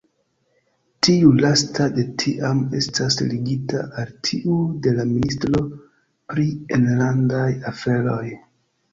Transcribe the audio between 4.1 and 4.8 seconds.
tiu